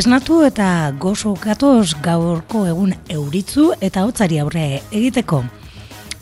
[0.00, 4.62] Esnatu eta gozo gatoz gaurko egun euritzu eta hotzari aurre
[4.96, 5.42] egiteko.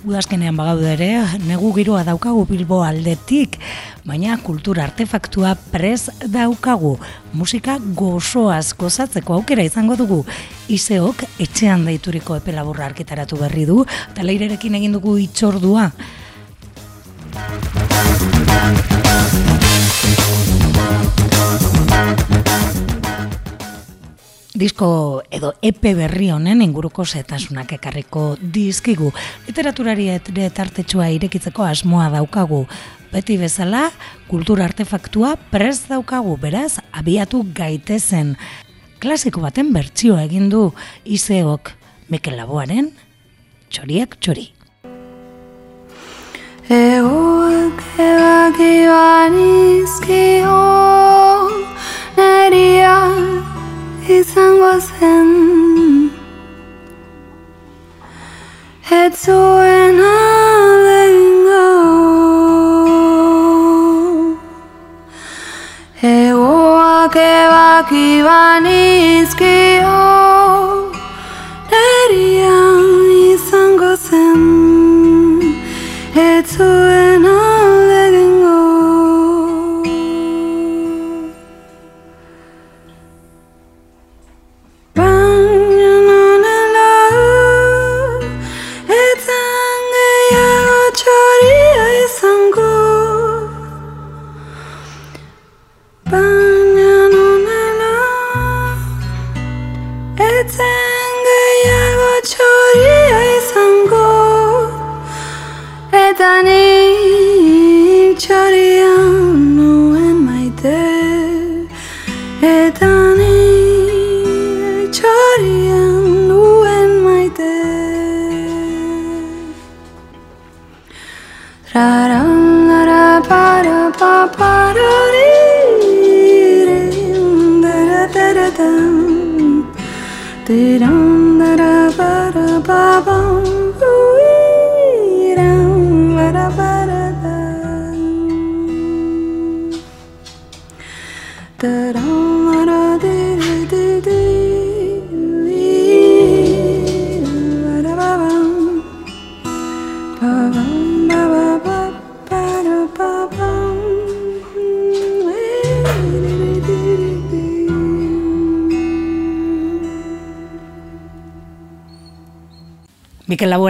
[0.08, 1.10] Udazkenean bagaude ere,
[1.46, 3.54] negu giroa daukagu Bilbo aldetik,
[4.02, 6.96] baina kultura artefaktua prez daukagu.
[7.38, 10.24] Musika gozoaz gozatzeko aukera izango dugu.
[10.66, 15.92] Iseok etxean deituriko epe laburra arkitaratu berri du, eta leirerekin egin dugu itxordua.
[24.58, 29.12] Disko edo epe berri honen inguruko zetasunak ekarriko dizkigu.
[29.46, 32.64] Literaturari ere tartetxua irekitzeko asmoa daukagu.
[33.12, 33.88] Beti bezala,
[34.28, 38.34] kultura artefaktua prez daukagu, beraz, abiatu gaitezen.
[38.98, 40.72] Klasiko baten bertsio egin du
[41.06, 41.72] Iseok
[42.10, 42.90] Mikel Laboaren
[43.70, 44.50] txoriak txori.
[46.68, 47.78] Egoak
[54.08, 56.08] ebak iban izkio neriak
[57.72, 61.68] izango zen Ez zuen alengo
[66.02, 69.98] Egoak ebak iban izkio
[71.72, 72.86] Nerian
[73.32, 74.42] izango zen
[76.14, 76.56] Ez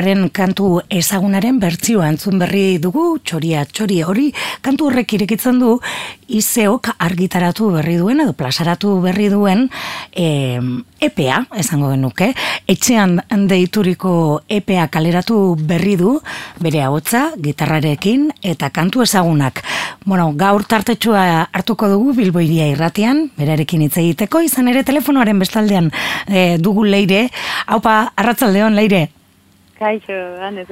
[0.09, 4.31] Laueren kantu ezagunaren bertzioa entzun berri dugu, txoria txori hori,
[4.65, 5.75] kantu horrek irekitzen du,
[6.33, 9.67] izeok argitaratu berri duen, edo plasaratu berri duen,
[10.17, 10.57] e,
[11.05, 12.31] EPA, esango genuke,
[12.65, 13.19] etxean
[13.51, 16.15] deituriko EPA kaleratu berri du,
[16.65, 19.61] bere hotza, gitarrarekin, eta kantu ezagunak.
[20.07, 25.93] Bueno, gaur tartetxua hartuko dugu Bilboiria irratian, berarekin hitz egiteko, izan ere telefonoaren bestaldean
[26.25, 27.27] e, dugu leire,
[27.69, 29.11] haupa, arratzaldeon leire.
[29.79, 30.13] Kaixo,
[30.43, 30.67] han ez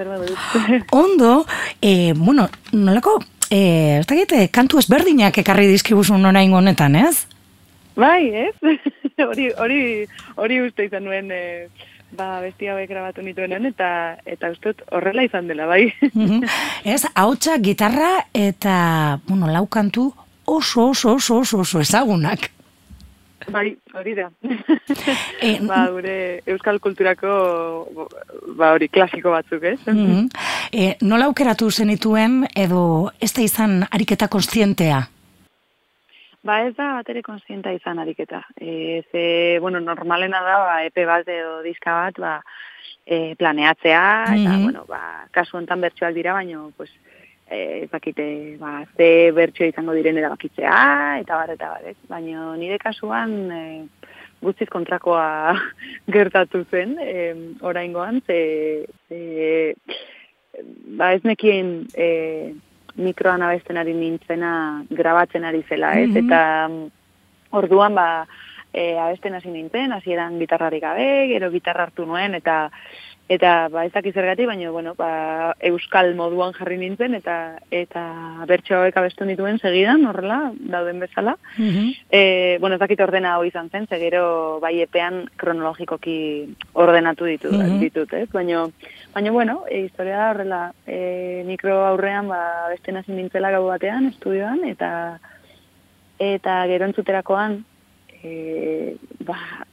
[0.91, 1.47] Ondo,
[1.81, 7.27] e, bueno, nolako, e, ez dakit, eh, kantu ezberdinak ekarri dizkibuzun orain honetan, ez?
[7.95, 8.55] Bai, ez?
[9.31, 11.69] hori, hori, hori uste izan nuen, e,
[12.19, 15.93] ba, bestia hauek grabatu nituen eta eta ustot horrela izan dela, bai.
[16.95, 20.13] ez, hautsa, gitarra eta, bueno, lau kantu
[20.45, 22.51] oso, oso, oso, oso, oso ezagunak.
[23.53, 24.31] Bai, hori da.
[25.47, 27.33] E, ba, gure euskal kulturako
[28.57, 29.79] ba, hori klasiko batzuk, ez?
[29.87, 30.29] Mm -hmm.
[30.73, 35.03] e, nola aukeratu zenituen edo ez da izan ariketa konstientea?
[36.43, 38.43] Ba, ez da batere konstienta izan ariketa.
[38.61, 42.43] E, ze, bueno, normalena da, ba, epe bat edo diska bat, ba,
[43.07, 46.91] e, planeatzea, eta, mm bueno, ba, kasu enten bertxoak dira, baino, pues,
[47.51, 51.97] eh bakite ba ze bertsio izango diren erabakitzea eta bar eta bar, ez?
[52.09, 53.63] Baina nire kasuan e,
[54.43, 55.55] guztiz kontrakoa
[56.17, 59.75] gertatu zen, e, oraingoan ze, ze
[60.99, 62.55] ba ez nekien e,
[62.97, 66.09] mikroan abesten ari nintzena grabatzen ari zela, ez?
[66.09, 66.27] Mm -hmm.
[66.27, 66.71] Eta
[67.51, 68.27] orduan ba
[68.73, 72.71] e, abesten hasi nintzen, hasieran gitarrarik gabe, gero gitarra hartu nuen eta
[73.29, 78.03] Eta ba ez dakiz zergatik, baina bueno, ba, euskal moduan jarri nintzen eta eta
[78.47, 81.35] bertso hauek abestu dituen segidan, horrela, dauden bezala.
[81.59, 81.91] Mm
[82.61, 87.81] bueno, ez dakit ordena hori izan zen, ze gero bai epean kronologikoki ordenatu ditu, mm
[87.83, 88.29] ditut, ez?
[88.31, 88.69] Baina
[89.13, 94.65] baina bueno, e, historia horrela, e, mikro aurrean ba beste nazi nintzela gau batean estudioan
[94.65, 95.19] eta
[96.19, 97.65] eta gero entzuterakoan
[98.23, 98.97] e,
[99.27, 99.67] ba,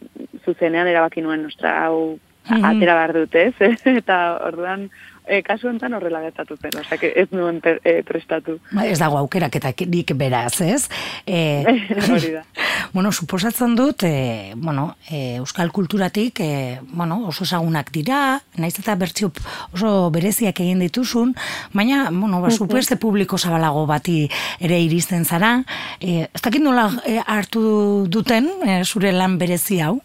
[0.43, 2.17] zuzenean erabaki nuen nostra hau
[2.49, 2.65] mhm.
[2.65, 3.53] atera behar dut, ez?
[3.99, 4.89] eta orduan,
[5.27, 8.57] e, kasu enten horrela gertatu zen, osea, ez nuen e, prestatu.
[8.71, 10.87] Ba, ez dago aukerak eta nik beraz, ez?
[11.25, 11.63] E,
[12.13, 12.43] Hori da.
[12.95, 18.95] bueno, suposatzen dut, e, bueno, e, euskal kulturatik, e, bueno, oso ezagunak dira, naiz eta
[18.99, 19.31] bertzio
[19.73, 21.33] oso bereziak egin dituzun,
[21.73, 24.23] baina, bueno, ba, supueste publiko zabalago bati
[24.59, 25.59] ere iristen zara,
[25.99, 26.89] e, ez dakit nola
[27.25, 29.99] hartu duten e, zure lan berezi hau?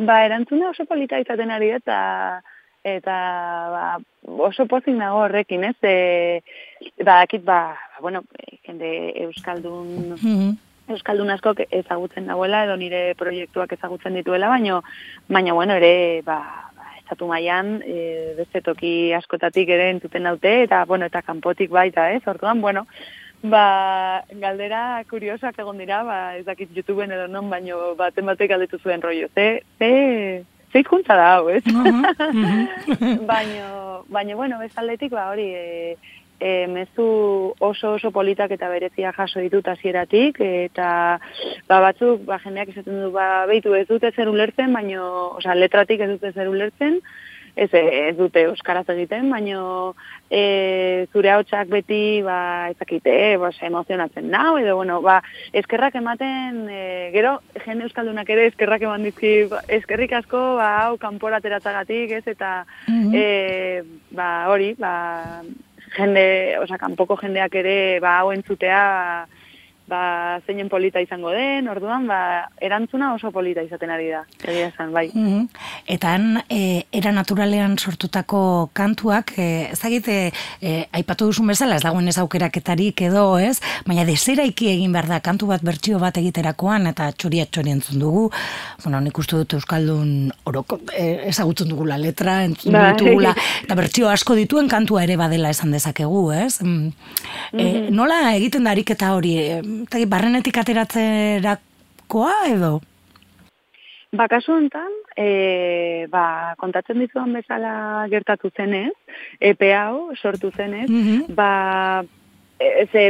[0.00, 1.98] Ba, erantzuna oso polita izaten ari eta
[2.88, 3.16] eta
[3.74, 3.84] ba,
[4.46, 5.76] oso pozik nago horrekin, ez?
[5.84, 6.40] E,
[7.04, 8.24] ba, akit, ba, bueno,
[8.64, 10.50] jende Euskaldun, mm
[10.90, 14.80] Euskaldun asko ezagutzen dagoela, edo nire proiektuak ezagutzen dituela, baino,
[15.28, 16.40] baina, bueno, ere, ba,
[16.74, 22.08] ba estatu maian, e, beste toki askotatik ere entuten daute, eta, bueno, eta kanpotik baita,
[22.10, 22.24] ez?
[22.26, 22.88] Orduan, bueno,
[23.42, 28.78] Ba, galdera kuriosak egon dira, ba, ez dakit YouTubeen edo non, baino baten batek galdetu
[28.82, 29.28] zuen rollo.
[29.34, 31.64] Ze, ze, ze izkuntza da, hau, ez?
[33.32, 35.96] baino, baino, bueno, bezaldetik, ba, hori, e,
[36.40, 41.20] e, mezu oso oso politak eta berezia jaso ditut hasieratik eta
[41.68, 46.00] ba, batzuk, ba, jendeak esaten du, ba, behitu ez dute zer ulertzen, baino, osea, letratik
[46.00, 47.00] ez dute zer ulertzen,
[47.54, 49.94] ez, ez dute euskaraz egiten, baino
[50.30, 55.20] e, zure hautsak beti ba ezakite, ba emozionatzen nau edo bueno, ba
[55.52, 56.82] eskerrak ematen e,
[57.14, 62.26] gero jende euskaldunak ere eskerrak eman dizki ba, eskerrik asko ba hau kanpora ateratzagatik, ez
[62.26, 63.18] eta mm
[64.10, 65.42] ba hori, ba
[65.94, 69.39] jende, osea kanpoko jendeak ere ba hau entzutea ba,
[70.46, 75.10] zeinen polita izango den, orduan, ba, erantzuna oso polita izaten ari da, egia esan, bai.
[75.12, 75.48] Mm -hmm.
[75.86, 82.08] Eta han, e, era naturalean sortutako kantuak, e, ezagite, e, aipatu duzun bezala, ez dagoen
[82.08, 83.60] ez aukeraketarik edo, ez?
[83.86, 88.30] Baina deseraiki egin behar da, kantu bat bertsio bat egiterakoan, eta txoria txori entzun dugu,
[88.84, 92.94] bueno, nik uste dut Euskaldun oroko, e, ezagutzen dugula letra, entzun bai.
[92.96, 93.34] dugula,
[93.64, 96.60] eta bertsio asko dituen kantua ere badela esan dezakegu, ez?
[96.62, 96.92] Mm.
[97.52, 99.34] E, nola egiten da ariketa hori,
[99.86, 102.78] eta barrenetik ateratzerakoa edo?
[104.12, 108.90] Ba, kasu honetan, e, ba, kontatzen dizuan bezala gertatu zenez,
[109.38, 112.02] EPE hau sortu zenez, mm ba,
[112.58, 113.04] e, ze,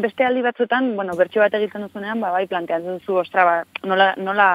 [0.00, 4.14] beste aldi batzutan, bueno, bertxo bat egiten duzunean, ba, bai, planteatzen zu, ostra, ba, nola,
[4.16, 4.48] nola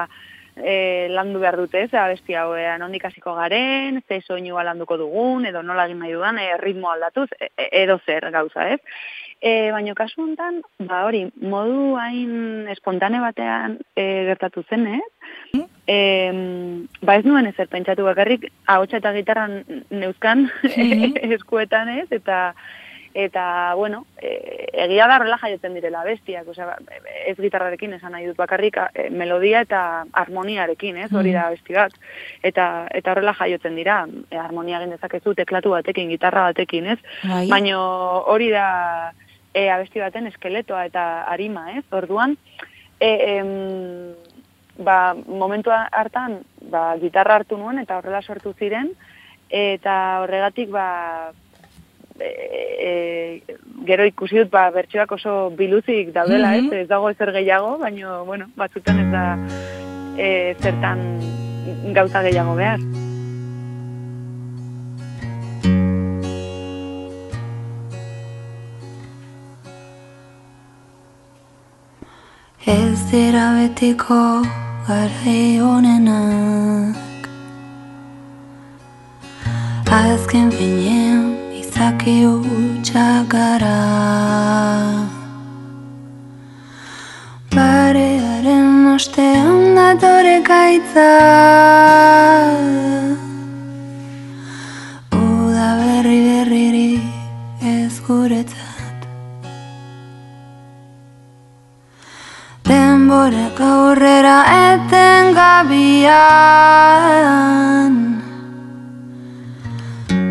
[0.56, 5.46] e, landu behar dute, ze abesti hau, e, nondik hasiko garen, ze soinua landuko dugun,
[5.46, 8.80] edo nola egin nahi dudan, e, ritmo aldatuz, e, e, edo zer gauza, ez?
[9.42, 15.64] E, baina kasu honetan, ba hori, modu hain espontane batean e, gertatu zen, eh?
[15.90, 15.96] E,
[17.02, 19.58] ba ez nuen ezer pentsatu bakarrik, ahotsa eta gitarran
[19.90, 20.46] neuzkan
[21.36, 22.52] eskuetan ez, eta
[23.14, 26.76] eta, bueno, e, egia da horrela jaiotzen direla bestiak, osea,
[27.26, 29.82] ez gitarrarekin esan nahi dut bakarrik, e, melodia eta
[30.22, 31.98] harmoniarekin, ez, hori da besti bat,
[32.42, 33.98] eta, eta horrela jaiotzen dira,
[34.30, 37.44] e, harmonia egin dezakezu teklatu batekin, gitarra batekin, ez, bai.
[37.52, 37.82] baina
[38.32, 38.66] hori da,
[39.54, 41.84] e, abesti baten eskeletoa eta arima, ez?
[41.92, 42.36] Orduan,
[43.00, 44.14] e, em,
[44.78, 46.40] ba, momentu hartan,
[46.70, 48.92] ba, gitarra hartu nuen eta horrela sortu ziren,
[49.52, 51.32] eta horregatik, ba,
[52.18, 52.30] e,
[52.88, 56.82] e, gero ikusi dut, ba, bertxoak oso biluzik daudela, mm ez?
[56.84, 59.24] Ez dago ezer gehiago, baina, bueno, batzutan ez da
[60.16, 60.28] e,
[60.60, 61.06] zertan
[61.92, 62.80] gauza gehiago behar.
[72.66, 74.42] Ez dira betiko
[74.86, 76.96] gara honenak
[79.90, 81.24] Azken finean
[81.58, 83.80] izaki utxak gara.
[87.50, 91.10] Barearen ostean datore gaitza.
[95.10, 96.92] Uda berri berriri
[97.74, 98.51] ez guretzak
[103.12, 104.38] denborak aurrera
[104.72, 106.12] eten gabian.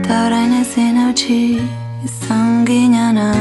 [0.04, 1.62] Ta orain ezin hautsi
[2.06, 3.32] izan ginana.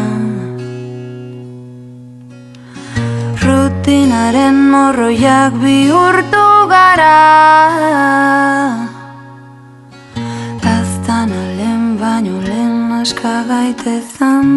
[3.42, 7.20] Rutinaren morroiak bihurtu gara.
[10.64, 14.48] Gaztan alen baino lehen aska gaitezan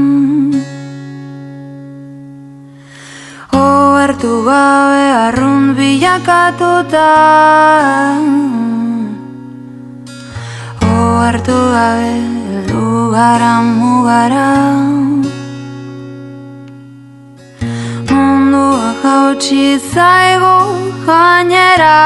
[3.98, 7.10] hartu gabe arrun bilakatuta.
[10.90, 12.12] O hartu gabe
[12.56, 14.50] eldu gara mugara
[18.10, 19.64] Munduak hautsi
[19.94, 20.56] zaigu
[21.08, 21.98] gainera.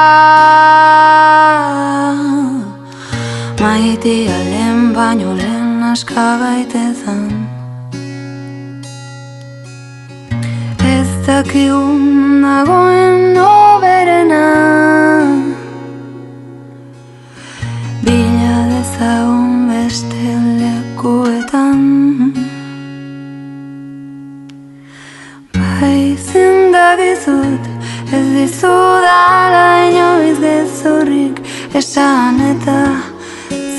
[3.61, 6.25] Maitia lehen baino lehen aska
[11.27, 14.45] dakigun nagoen oberena
[18.05, 20.29] Bila dezagun beste
[20.61, 21.81] lekuetan.
[25.57, 27.63] Bai zindagizut
[28.15, 31.43] ez dizudala inoiz gezurrik
[31.81, 32.79] esan eta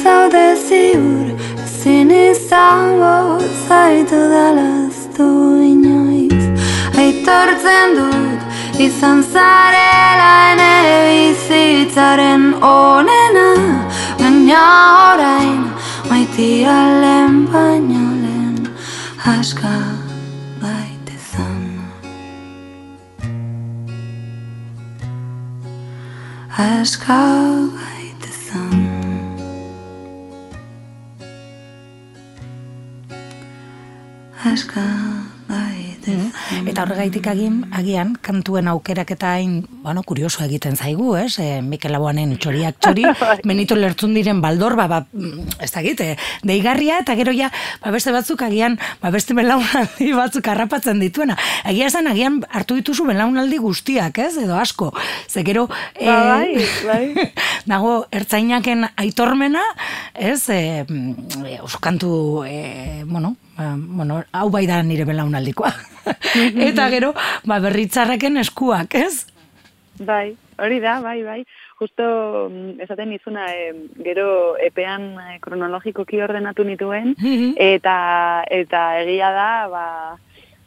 [0.02, 1.26] zaude ziur
[1.64, 3.16] ezin izango
[3.68, 5.28] zaitu dalaztu
[5.72, 5.87] inoiz
[6.98, 10.72] Aitortzen dut izan zarela ene
[11.08, 13.50] bizitzaren onena.
[14.18, 14.62] Baina
[15.12, 15.60] orain
[16.10, 18.56] maitia lehen baino lehen
[19.34, 19.76] aska
[20.64, 21.62] baitezan.
[26.66, 27.22] Aska
[27.76, 27.97] baitezan
[36.78, 41.40] Eta horregaitik agin, agian, kantuen aukerak eta hain, bueno, kurioso egiten zaigu, ez?
[41.42, 43.02] E, Mikel Laboanen txoriak txori,
[43.50, 45.00] menito lertzun diren baldor, ba, ba,
[45.58, 46.06] ez da gite,
[46.46, 47.48] deigarria, eta gero ja,
[47.82, 51.34] ba, beste batzuk agian, ba, beste belaunaldi batzuk harrapatzen dituena.
[51.66, 54.36] Egia esan, agian hartu dituzu belaunaldi guztiak, ez?
[54.44, 54.92] Edo asko.
[55.26, 55.66] Ze gero,
[55.98, 57.26] Ba, bai, bai.
[57.66, 59.66] dago ertzainaken aitormena,
[60.14, 60.44] ez?
[60.46, 62.14] E, e, oso kantu,
[62.46, 65.72] e, bueno, ba, bueno, hau bai da nire belaunaldikoa.
[66.70, 67.12] Eta gero,
[67.44, 69.26] ba, berritzarreken eskuak, ez?
[69.98, 71.40] Bai, hori da, bai, bai.
[71.78, 72.04] Justo
[72.50, 73.74] mm, esaten izuna, e,
[74.06, 77.14] gero epean e, kronologikoki ordenatu nituen,
[77.58, 77.98] eta
[78.50, 79.84] eta egia da, ba,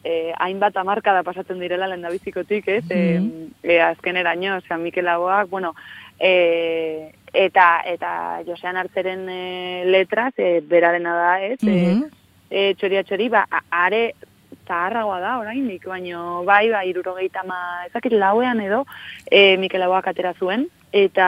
[0.04, 2.84] e, hainbat amarkada pasatzen direla lendabizikotik, ez?
[2.90, 3.02] E,
[3.62, 5.74] e, azkeneraino, osea, Mikel Laboak, bueno,
[6.20, 11.58] e, eta eta Josean Artzeren e, letraz, e, berarena da, ez?
[11.64, 12.02] E,
[12.52, 14.12] e, txoria txori, ba, are
[14.68, 18.84] zaharragoa da oraindik, baino bai, bai, irurogeita ma, ezakit lauean edo,
[19.26, 21.26] e, Mikel Laboak atera zuen, eta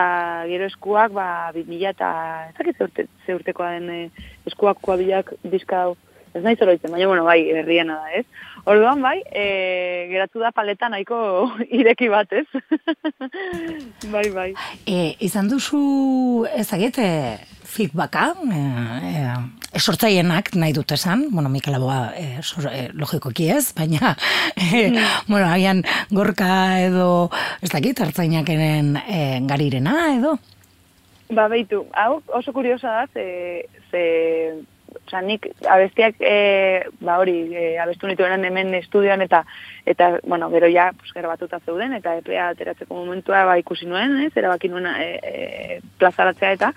[0.49, 1.27] gero eskuak, ba,
[1.57, 2.09] 2000 eta,
[2.53, 4.01] ezakit ze, urte, ze urtekoa den e,
[4.49, 5.87] eskuak kuabilak diska
[6.35, 8.25] ez nahi zoroitzen, baina, bueno, bai, herriena da, ez?
[8.67, 9.45] Orduan, bai, e,
[10.09, 11.17] geratu da paleta nahiko
[11.79, 12.45] ireki bat, ez?
[14.13, 14.49] bai, bai.
[14.83, 15.79] E, izan duzu,
[16.59, 17.07] ezagite,
[17.75, 18.63] feedbacka, e,
[19.13, 19.23] e,
[19.79, 24.15] sortzaienak nahi dut esan, bueno, Mikel Aboa e, sor, e, logikoki ez, baina,
[24.55, 24.89] e,
[25.27, 26.49] bueno, hagian gorka
[26.83, 27.29] edo,
[27.61, 30.37] ez dakit, hartzainakenen e, garirena edo.
[31.33, 34.03] Ba, beitu, hau oso kuriosa da, ze, ze
[35.05, 39.43] Osa, nik abestiak, e, ba hori, e, abestu nituen hemen estudioan eta,
[39.85, 44.15] eta bueno, gero ja, pues, gero batuta zeuden, eta epea ateratzeko momentua ba, ikusi nuen,
[44.25, 46.71] ez, erabaki nuen e, e, plazaratzea eta,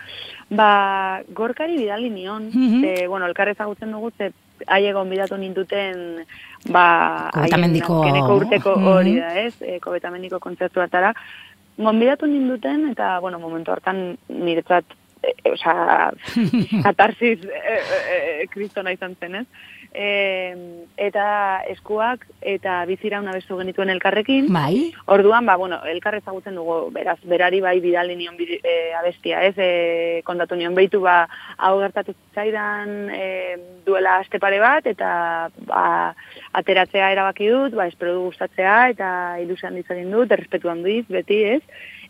[0.50, 2.82] ba, gorkari bidali nion, Mhm.
[2.82, 4.32] ze, bueno, elkar ezagutzen dugu, ze
[4.66, 6.24] haie gonbidatu ninduten,
[6.68, 8.86] ba, Kobetamendiko- urteko Mhm.
[8.92, 11.14] hori da, ez, e, kobetamendiko kontzertuatara,
[11.78, 14.84] gonbidatu ninduten, eta, bueno, momentu hartan niretzat,
[15.22, 16.12] e, e, osea,
[16.86, 19.46] katarsis e, e, e, izan zen, ez?
[19.94, 24.50] E, eta eskuak eta bizira una bezu genituen elkarrekin.
[24.52, 29.42] Bai, Orduan, ba, bueno, elkar ezagutzen dugu, beraz, berari bai bidali nion bide- e, abestia,
[29.44, 33.56] ez, e, kontatu nion behitu, ba, hau gertatu zaidan e,
[33.86, 36.14] duela aste pare bat, eta ba,
[36.52, 39.10] ateratzea erabaki dut, ba, espero du gustatzea, eta
[39.40, 41.62] ilusian ditzagin dut, errespetu handiz, beti, ez,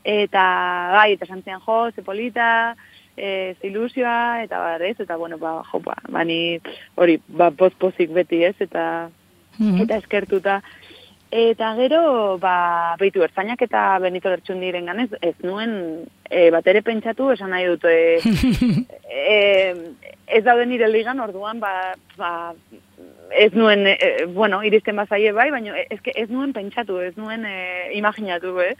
[0.04, 0.44] eta
[0.94, 2.74] bai, eta santzian jo, ze polita,
[3.18, 6.60] e, ze ilusioa, eta bar, ez, eta bueno, ba, jo, ba, bani,
[6.96, 9.10] hori, ba, poz-pozik beti, ez, eta
[9.58, 9.82] Mhm.
[9.82, 10.62] eta eskertuta.
[11.30, 17.28] Eta gero, ba, beitu, ertzainak eta Benito Lertxundiren ganez, ez nuen e, bat ere pentsatu,
[17.34, 18.16] esan nahi dut, e,
[19.12, 19.74] e,
[20.26, 22.54] ez daude nire ligan, orduan, ba, ba,
[23.36, 27.58] ez nuen, e, bueno, iristen bazaie bai, baina ez, ez nuen pentsatu, ez nuen e,
[27.98, 28.72] imaginatu, eh?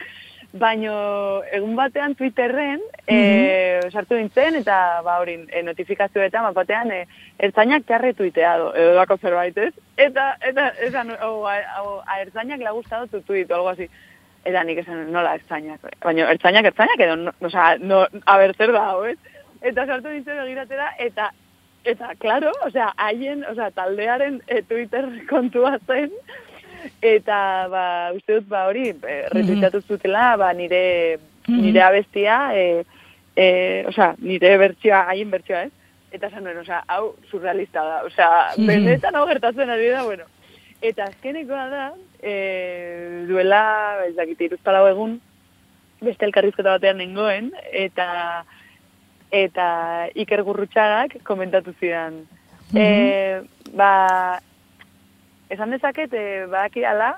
[0.53, 7.03] Baino egun batean Twitterren e, sartu nintzen eta ba hori e, notifikazioetan bat batean e,
[7.39, 9.75] ertzainak te tuiteado edo dako zerbait, ez?
[9.99, 13.91] Eta eta esan o, a, o, a ertzainak le ha gustado tu o algo así.
[14.45, 15.81] Eta nik esan nola ertzainak.
[16.01, 19.19] Baina ertzainak ertzainak edo no, o sea, no a ber zer da, hau, ez?
[19.61, 21.31] Eta sartu nintzen begiratera eta
[21.85, 26.11] eta claro, o sea, haien, o sea, taldearen e, Twitter kontua zen
[27.03, 31.19] eta ba uste dut ba hori e, retuitatu zutela ba nire
[31.49, 32.85] nire abestia e,
[33.37, 35.73] e, o sea, nire bertsioa haien bertsioa ez
[36.11, 38.03] eta esan nuen, o sea, hau surrealista da.
[38.05, 40.25] O sea, benetan hau gertatzen ari da bueno.
[40.81, 41.87] Eta azkenekoa da,
[42.23, 45.19] e, duela, ez dakit, iruzpalau egun,
[46.01, 48.45] beste elkarrizketa batean nengoen, eta
[49.35, 49.67] eta
[50.17, 52.23] Iker Gurrutxagak komentatu zidan.
[52.73, 53.49] Mm -hmm.
[53.77, 54.41] ba,
[55.51, 57.17] esan dezaket, e, badaki ala,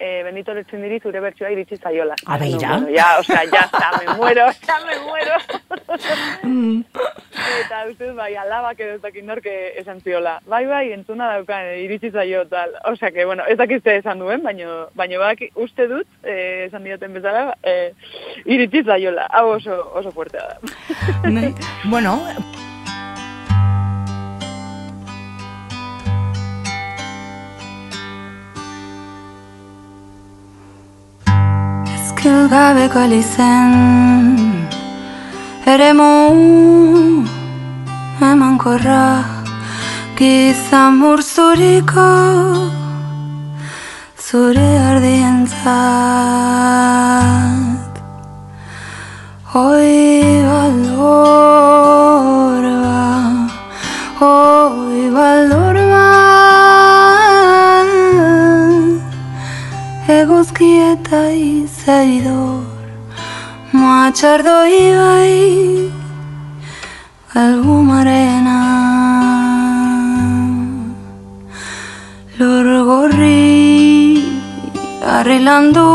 [0.00, 2.16] eh, Benito Letzindiri zure bertsioa iritsi zaiola.
[2.26, 2.68] A beira.
[2.68, 5.36] No, bueno, ya, o sea, ya está, me muero, ya me muero.
[6.42, 6.80] Mm.
[7.64, 10.40] Eta uste, bai, alabak edo ez norke esan ziola.
[10.46, 12.72] Bai, bai, entzuna daukan, eh, iritsi zaio, tal.
[12.84, 16.84] O sea, que, bueno, ez dakizte esan duen, baino, baino bak, uste dut, eh, esan
[16.84, 17.92] dioten bezala, eh,
[18.46, 19.28] iritsi zaiola.
[19.30, 20.58] Hau oso, oso fuertea da.
[21.84, 22.18] bueno,
[32.52, 33.70] gabeko lizen
[35.72, 36.12] Ere mu
[38.30, 39.06] eman korra
[40.18, 42.10] Gizan murzuriko
[44.24, 46.24] Zure ardien zat
[49.52, 49.94] Hoi
[50.48, 51.10] baldorba
[54.20, 56.08] Hoi baldorba
[60.20, 61.22] Eguzki eta
[61.90, 62.62] izaidor
[63.72, 65.90] Moatxardo ibai
[67.42, 68.60] Algu marena.
[72.38, 74.22] Lor gorri
[75.16, 75.90] Arrilandu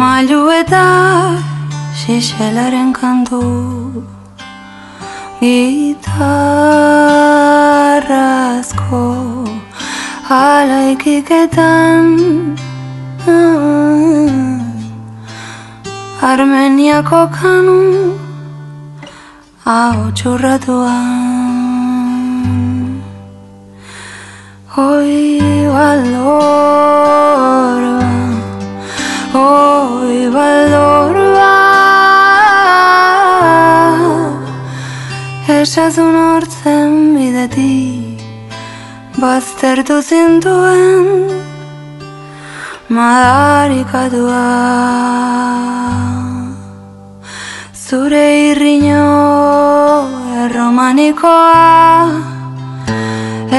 [0.00, 0.86] Mailu eta
[2.00, 3.42] Xixelaren kantu
[5.40, 6.24] Gitarrazko
[10.42, 12.04] Alaikiketan
[16.30, 17.78] Armeniako kanu
[19.64, 21.06] Hau txurratuan
[24.76, 25.40] Hoi
[25.74, 27.16] baldorba
[29.34, 31.54] Hoi baldorba.
[35.56, 38.22] Esazun hortzen bidetik
[39.20, 41.45] baztertu zintuen
[42.88, 44.46] madarikatua
[47.74, 49.06] zure irriño
[50.42, 51.66] erromanikoa.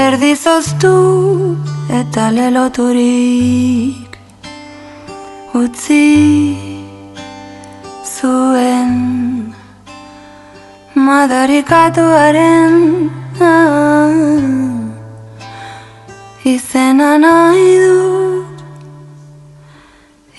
[0.04, 0.94] Erdizoztu
[2.00, 4.18] eta leloturik
[5.62, 6.06] utzi
[8.04, 8.92] zuen
[10.94, 12.76] madarikatuaren
[13.40, 14.12] ah,
[16.44, 18.17] izena nahi dut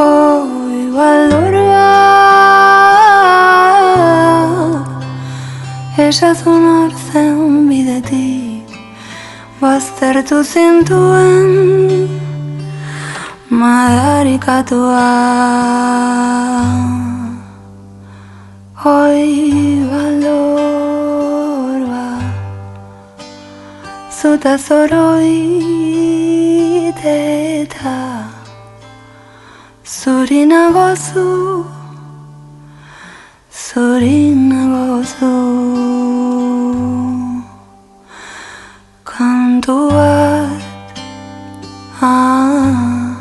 [0.06, 1.88] oi balorba
[6.06, 7.38] esazun arzen
[7.70, 8.68] bidetik
[9.62, 11.48] baztertu zintuen
[13.60, 15.08] madarikatua
[18.78, 20.70] Hoi balorba
[24.08, 25.34] Zuta zoroit
[27.02, 27.98] eta
[29.82, 31.66] Zurina gozu
[33.50, 35.34] Zurina gozu
[39.02, 40.62] Kantu bat
[42.00, 43.18] Ah.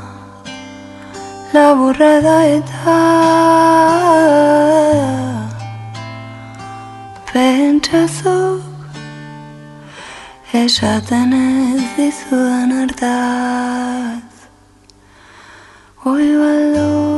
[1.51, 3.01] Laburra da eta
[7.37, 8.61] Pentsazuk
[10.53, 14.33] esaten ez dizudan hartaz.
[16.11, 17.09] Oi baldorba,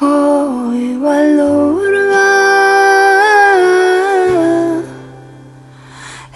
[0.00, 2.28] oi baldorba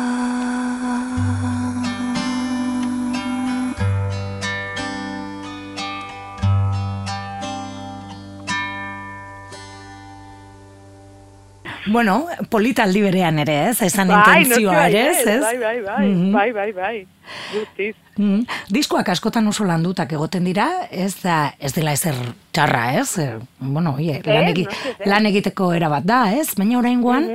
[11.88, 13.81] Bueno, politaldi berean ere, ez?
[13.85, 15.41] Esan bai, intentzioa ere, ez?
[15.41, 16.31] Bai, bai, bai, -hmm.
[16.33, 17.07] bai, bai, bai,
[17.53, 17.95] justiz.
[18.17, 22.15] Mm, diskoak askotan oso landutak egoten dira, ez da, ez dela ezer
[22.55, 23.17] txarra, ez?
[23.19, 23.27] E,
[23.60, 24.67] bueno, oie, lan, egi,
[25.05, 26.53] lan egiteko erabat da, ez?
[26.60, 27.27] Baina oraingoan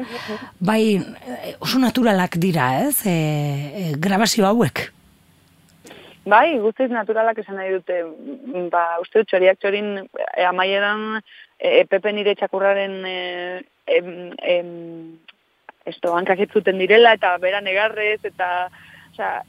[0.59, 0.83] bai,
[1.61, 3.05] oso naturalak dira, ez?
[3.05, 4.89] E, e, grabazio hauek.
[6.31, 8.03] Bai, guztiz naturalak esan nahi dute,
[8.73, 11.21] ba, uste dut txoriak txorin e, amaieran
[11.59, 13.17] e, pepe nire txakurraren e,
[13.97, 14.11] em,
[14.55, 14.71] em,
[15.87, 16.39] esto, hankak
[16.79, 18.69] direla eta beran egarrez eta
[19.21, 19.45] Osa,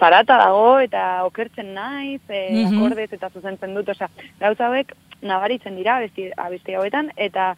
[0.00, 4.08] zarata dago eta okertzen naiz, e, mm akordez eta zuzentzen dut, osa,
[4.40, 7.54] gauza hauek nabaritzen dira abesti, abesti hauetan, eta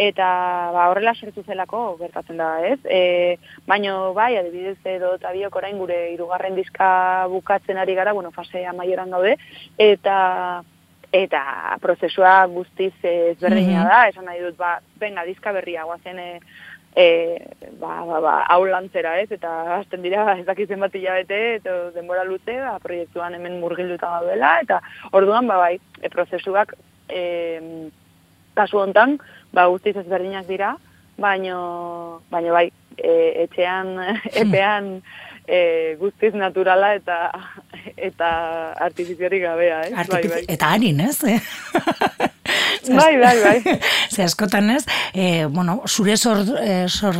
[0.00, 0.26] eta
[0.72, 2.78] ba, horrela sortu zelako gertatzen da, ez?
[2.84, 3.36] E,
[3.68, 6.88] Baina, bai, adibidez edo eta biok orain gure irugarren diska
[7.32, 9.36] bukatzen ari gara, bueno, fase amaieran gaude,
[9.76, 10.16] eta
[11.16, 11.42] eta
[11.80, 16.40] prozesua guztiz ezberdina mm da, esan nahi dut, ba, venga, diska berria, guazen, e,
[16.96, 17.44] e,
[17.78, 19.28] ba, ba, ba, aulantzera, ez?
[19.36, 24.56] Eta hasten dira, ez dakitzen bat hilabete, eta denbora luze, ba, proiektuan hemen murgilduta gaudela,
[24.64, 24.80] eta
[25.12, 26.72] orduan, ba, bai, e, prozesuak,
[27.12, 27.22] e,
[28.56, 29.18] kasu hontan,
[29.52, 30.72] ba, guztiz ezberdinak dira,
[31.20, 33.12] baino, baino bai, e,
[33.44, 33.92] etxean,
[34.44, 34.94] epean,
[35.46, 35.60] e,
[36.00, 37.28] guztiz naturala eta
[38.08, 38.30] eta
[38.88, 39.92] artifiziarik gabea, eh?
[39.92, 40.54] Artifici bai, bai.
[40.56, 41.20] Eta harin, ez?
[43.00, 43.78] Bai, bai, bai.
[44.14, 46.44] Ze askotan ez, e, bueno, zure sor,
[46.88, 47.16] sor,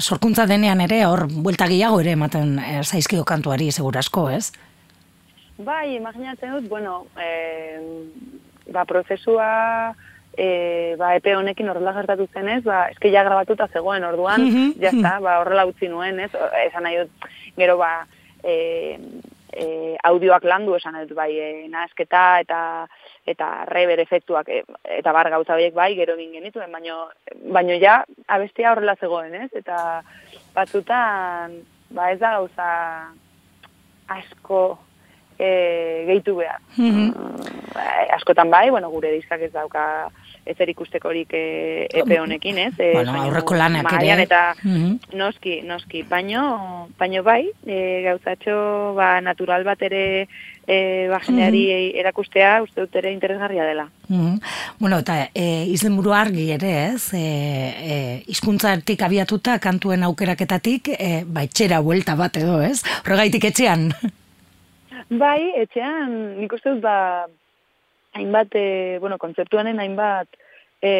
[0.00, 4.50] sorkuntza denean ere, hor, buelta gehiago ere ematen e, zaizkio kantuari, segurasko, ez?
[5.56, 7.80] Bai, imaginatzen dut, bueno, e,
[8.72, 9.94] ba, prozesua
[10.36, 14.74] e, ba, epe honekin horrela gertatu zenez, ba, eske ja grabatuta zegoen orduan, mm -hmm.
[14.82, 16.30] jazta, ba, horrela utzi nuen, ez,
[16.66, 18.06] esan nahi dut, gero, ba,
[18.44, 18.98] e,
[19.52, 22.60] e, audioak landu, esan dut, bai, e, nazketa eta
[23.26, 24.62] eta rever efektuak e,
[24.98, 27.08] eta bar gauza horiek bai gero egin genituen baino
[27.52, 29.50] baino ja abestia horrela zegoen, ez?
[29.52, 30.02] Eta
[30.54, 31.60] batzutan
[31.90, 32.68] ba ez da gauza
[34.08, 34.78] asko
[35.38, 35.48] e,
[36.06, 36.60] gehitu behar.
[36.76, 38.14] Mm -hmm.
[38.14, 40.10] askotan bai, bueno, gure diskak ez dauka
[40.46, 41.44] ezer ikustekorik e,
[42.02, 42.74] epe honekin, ez?
[42.78, 44.22] E, bueno, aurreko lanak ere.
[44.26, 44.84] Eta mm
[45.16, 50.02] noski, noski, baino, baino bai, e, gauzatxo ba, natural bat ere
[50.66, 53.88] e, ba, jendeari erakustea uste dut ere interesgarria dela.
[54.08, 54.38] Mm
[54.78, 57.14] Bueno, eta e, izen argi ere, ez?
[57.14, 62.82] E, e, izkuntzartik abiatuta, kantuen aukeraketatik, e, ba, etxera buelta bat edo, ez?
[63.04, 63.90] Horregaitik etxean.
[65.08, 67.26] Bai, etxean, nik uste dut, ba,
[68.16, 70.28] hainbat, e, bueno, kontzeptuanen hainbat
[70.80, 70.92] e,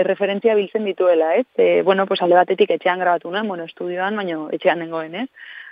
[0.00, 1.46] erreferentzia biltzen dituela, ez?
[1.56, 5.28] E, bueno, pues alde batetik etxean grabatu nuen, bueno, estudioan, baina etxean nengoen, ez?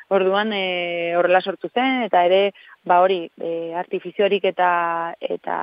[0.09, 2.53] Orduan e, horrela sortu zen, eta ere,
[2.89, 4.71] ba hori, e, artifiziorik eta,
[5.21, 5.59] eta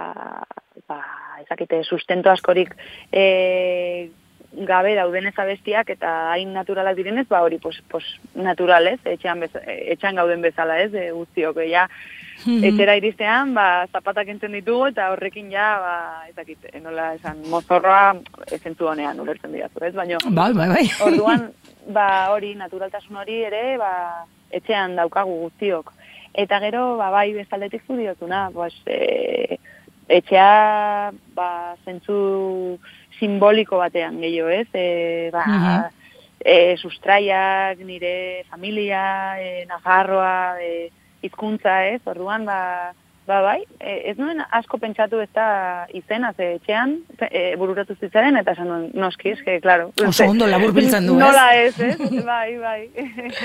[0.87, 0.99] ba,
[1.41, 2.75] ezakite, sustento askorik
[3.11, 4.11] e,
[4.55, 10.15] gabe dauden abestiak eta hain naturalak direnez, ba hori, pues, pues naturalez, etxean, bez, etxean
[10.15, 11.89] gauden bezala ez, e, guztiok, ja,
[12.45, 12.63] mhm.
[12.69, 15.95] etxera iristean, ba, zapatak entzen ditugu eta horrekin ja, ba,
[16.29, 18.15] ezakit, nola esan, mozorroa
[18.55, 20.85] ezentzu honean, ulertzen dira, ez, baina, bai, bai, bai.
[21.07, 21.49] orduan,
[21.93, 23.91] ba, hori, naturaltasun hori ere, ba,
[24.55, 25.93] etxean daukagu guztiok.
[26.35, 29.57] Eta gero, ba, bai, bestaldetik zudiotuna, pues, e,
[30.07, 31.49] etxea, ba,
[31.85, 32.77] zentzu,
[33.19, 34.67] simboliko batean gehiago, ez?
[34.73, 35.45] E, ba,
[36.39, 40.91] e, sustraiak, nire familia, e, Nafarroa, e,
[41.25, 42.01] izkuntza, ez?
[42.05, 42.93] Orduan, ba,
[43.25, 45.47] ba bai, e, ez nuen asko pentsatu ez da
[45.97, 49.89] izena, ze etxean, e, bururatu zitzaren, eta esan nuen, noski, eske, klaro.
[50.05, 51.23] Oso ondo labur biltzen du, ez?
[51.25, 51.97] Nola ez, ez?
[52.33, 52.81] bai, bai.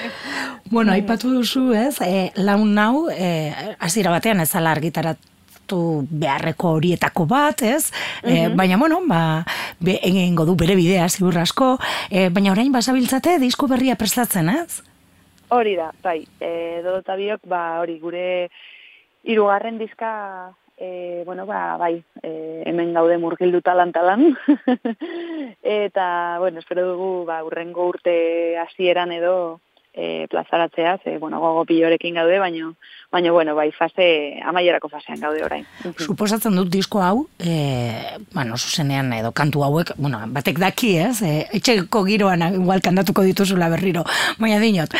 [0.75, 1.97] bueno, aipatu duzu, ez?
[2.05, 5.27] E, laun nau, e, azira batean ez ala argitarat
[5.71, 7.93] beharreko horietako bat, ez?
[8.25, 9.45] Mm baina, bueno, ba,
[9.79, 10.01] be,
[10.35, 11.79] du bere bidea, ziur asko,
[12.11, 14.83] e, baina orain basabiltzate disko berria prestatzen, ez?
[15.51, 18.51] Hori da, bai, e, dodota biok, ba, hori, gure
[19.27, 20.11] irugarren diska,
[20.79, 24.29] e, bueno, ba, bai, e, hemen gaude murgildu talantalan,
[25.63, 26.07] eta,
[26.39, 28.15] bueno, espero dugu, ba, urrengo urte
[28.63, 29.59] hasieran edo,
[29.93, 32.75] e, plazaratzea, ze, bueno, gogo pilorekin gaude, baino,
[33.11, 35.65] baino, bueno, bai, fase, amaierako fasean gaude orain.
[35.99, 41.33] Suposatzen dut disko hau, e, bueno, zuzenean edo kantu hauek, bueno, batek daki, ez, e,
[41.59, 44.05] etxeko giroan igual kandatuko dituzula berriro,
[44.39, 44.95] baina dinot,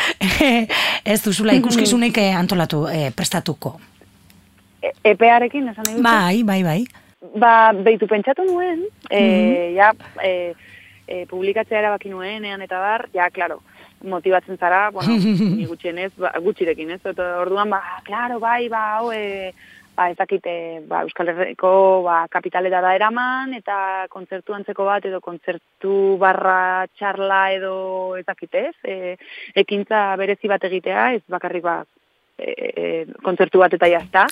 [1.13, 3.77] ez duzula ikuskizunik e, antolatu, e, prestatuko.
[4.81, 6.03] E, epearekin, esan egin?
[6.03, 6.81] Bai, bai, bai.
[7.39, 9.93] Ba, behitu pentsatu nuen, e, ja,
[10.25, 10.53] e,
[11.07, 13.61] e, publikatzea erabaki nuenean eta bar, ja, klaro,
[14.03, 15.17] motibatzen zara, bueno,
[15.57, 17.01] ni gutxienez, ba, gutxirekin, ez?
[17.13, 19.53] Eta orduan, ba, claro, bai, ba, hau, e,
[19.95, 26.17] ba, ezakite, ba, Euskal Herriko, ba, kapitaleta da eraman, eta kontzertu antzeko bat, edo kontzertu
[26.21, 27.73] barra txarla, edo
[28.19, 28.77] ezakite, ez?
[28.83, 29.15] E,
[29.65, 31.81] ekintza berezi bat egitea, ez bakarrik, ba,
[32.37, 32.87] e, e,
[33.23, 34.25] kontzertu bat eta jazta.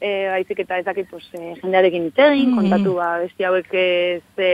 [0.00, 2.58] E, baizik eta ezakit, pues, e, jendearekin itegin, mm.
[2.58, 4.52] kontatu, ba, besti hauek ez, e,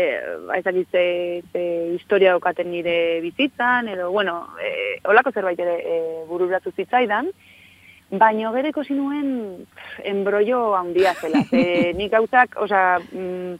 [0.00, 1.62] eh ze, ze
[1.94, 7.28] historia okaten nire bizitzan edo bueno, eh olako zerbait ere e, bururatu zitzaidan.
[8.10, 9.66] Baina gero ikusi nuen
[10.02, 11.44] enbrollo handia zela.
[11.50, 13.54] Ze, nik gauzak, osea, mm,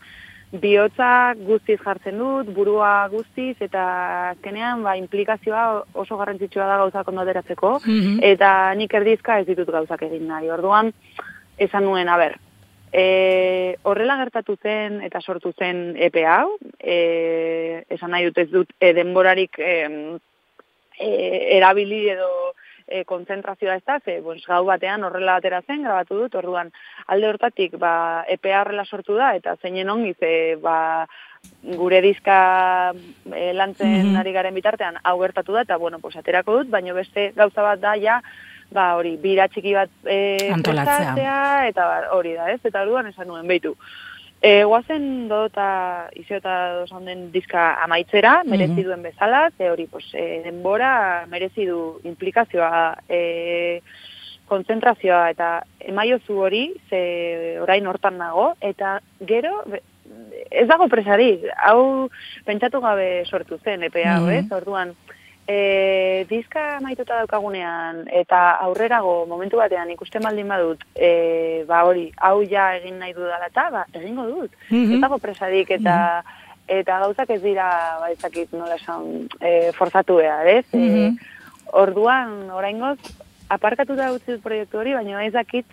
[0.52, 7.22] bihotza guztiz jartzen dut, burua guztiz, eta azkenean ba, implikazioa oso garrantzitsua da gauzak ondo
[7.22, 8.18] ateratzeko, Mhm.
[8.22, 10.50] eta nik erdizka ez ditut gauzak egin nahi.
[10.50, 10.92] Orduan,
[11.56, 12.38] esan nuen, a ber,
[12.92, 18.72] e, horrela gertatu zen eta sortu zen EPE hau, e, esan nahi dut ez dut
[18.80, 19.74] e, denborarik e,
[20.98, 21.10] e,
[21.56, 22.30] erabili edo
[22.90, 26.72] e, kontzentrazioa ez da, ze pues, gau batean horrela atera zen, grabatu dut, orduan
[27.06, 31.06] alde hortatik ba, EPA horrela sortu da, eta zeinen ongi ze ba,
[31.62, 32.92] gure dizka
[33.32, 34.16] e, lantzen Mhm.
[34.16, 37.80] ari garen bitartean hau gertatu da, eta bueno, pues, aterako dut, baina beste gauza bat
[37.80, 38.20] da ja,
[38.72, 41.66] ba, hori, bira txiki bat e, Antolatzea.
[41.68, 42.60] eta ba, hori da, ez?
[42.64, 43.74] Eta orduan esan nuen, behitu.
[44.42, 48.84] E, guazen dota izio eta dozan den dizka amaitzera, merezi Mhm.
[48.84, 53.82] duen bezala, ze hori, pues, e, denbora merezi du implikazioa, e,
[54.48, 59.62] kontzentrazioa eta emaiozu hori, ze orain hortan nago, eta gero,
[60.50, 62.08] ez dago presari, hau
[62.44, 64.30] pentsatu gabe sortu zen, epe hau, Mhm.
[64.30, 64.52] ez?
[64.52, 64.94] Orduan,
[65.50, 72.38] e, dizka maituta daukagunean eta aurrerago momentu batean ikusten baldin badut, e, ba hori, hau
[72.46, 74.54] ja egin nahi dudala eta, ba, egingo dut.
[74.70, 74.94] Mhm.
[74.94, 75.96] Ez dago presarik eta
[76.70, 77.66] eta gauzak ez dira,
[77.98, 80.66] ba, ezakit nola esan, e, forzatu behar, ez?
[80.72, 81.18] E, Mhm.
[81.82, 82.98] orduan, oraingoz,
[83.48, 85.66] aparkatuta utzi dut proiektu hori, baina ez dakit,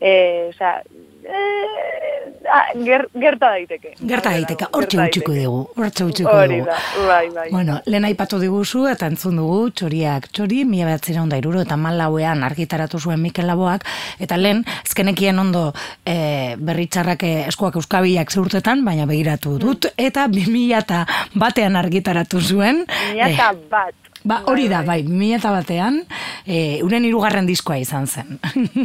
[0.00, 0.82] e, osea,
[1.24, 3.94] e, ah, ger, gerta daiteke.
[4.00, 5.36] Gerta daiteke, hortxe daiteke.
[5.42, 6.66] dugu, hortxe utziko Hori dugu.
[6.68, 7.48] da, bai, bai.
[7.50, 12.44] Bueno, lehen aipatu diguzu eta entzun dugu txoriak txori, mila behatzera onda iruro eta malauean
[12.44, 13.86] argitaratu zuen Mikel Laboak,
[14.20, 15.66] eta lehen, ezkenekien ondo
[16.04, 22.84] e, berritxarrak eh, eskuak euskabiak zeurtetan, baina begiratu dut, eta 2000 eta batean argitaratu zuen.
[23.12, 23.94] Mila eta eh, bat.
[24.24, 25.98] Ba, hori da, bai, 2000 eta batean,
[26.48, 28.38] e, uren hirugarren diskoa izan zen.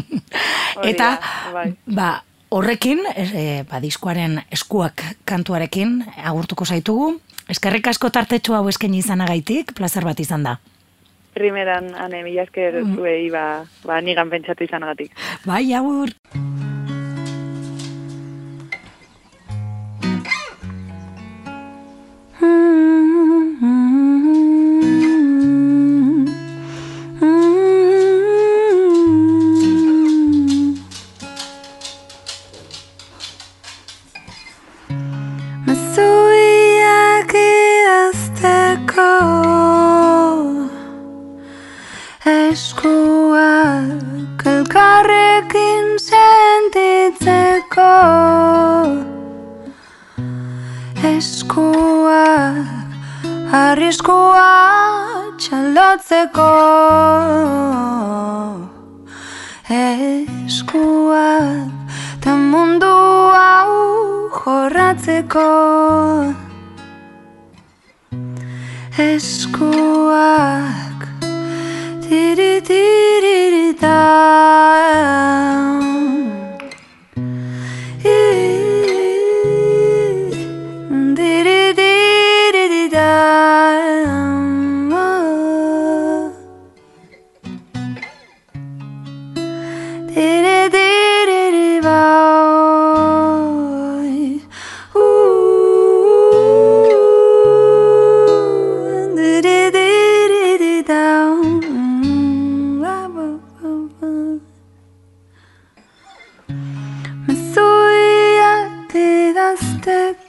[0.80, 1.70] Hori eta, da, bai.
[1.88, 2.10] ba,
[2.50, 7.20] horrekin, e, ba, diskoaren eskuak kantuarekin agurtuko zaitugu.
[7.50, 10.60] Eskerrik asko tartetxo hau eskaini izanagaitik, plazer bat izan da.
[11.34, 12.96] Primeran, ane, mila esker Mm.
[12.96, 15.12] zuei, ba, ba, nigan pentsatu izanagatik.
[15.46, 16.10] Bai, agur.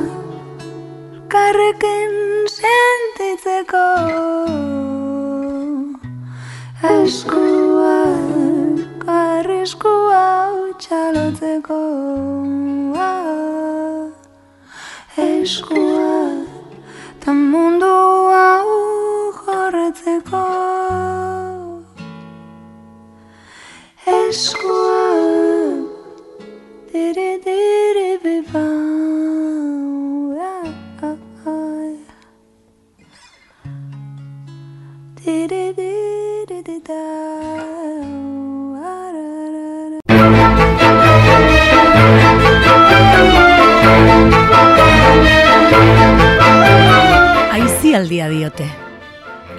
[1.28, 3.86] Karrekin sentitzeko.
[6.82, 7.98] Eskua
[8.98, 11.80] Karriskua utxalotzeko.
[15.18, 16.44] Eskua
[17.20, 17.94] Ta mundu
[18.30, 18.68] hau
[19.42, 20.44] jorretzeko
[24.06, 25.17] Eskua
[26.98, 28.66] Diri diri biba
[35.14, 37.04] Diri diri di da
[47.54, 48.66] Aizialdia diote.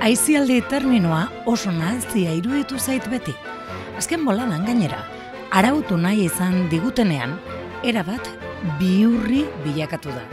[0.01, 3.31] Aizialdi terminoa oso nazia iruditu zait beti.
[3.95, 4.99] Azken boladan gainera,
[5.51, 7.37] arautu nahi izan digutenean,
[7.83, 8.27] erabat
[8.79, 10.23] biurri bilakatu da.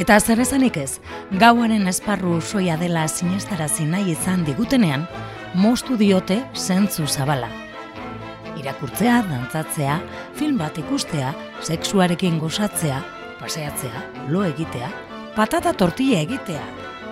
[0.00, 1.00] Eta zer esanik ez,
[1.40, 5.06] gauaren esparru soia dela sinestarazi nahi izan digutenean,
[5.54, 7.48] mostu diote zentzu zabala.
[8.60, 9.96] Irakurtzea, dantzatzea,
[10.36, 11.32] film bat ikustea,
[11.64, 13.00] sexuarekin gozatzea,
[13.40, 14.90] paseatzea, lo egitea,
[15.36, 16.62] patata tortilla egitea,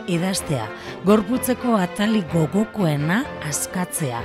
[0.09, 0.67] idaztea,
[1.05, 4.23] gorputzeko atali gogokoena askatzea.